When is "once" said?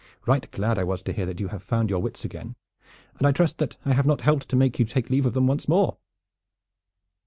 5.45-5.67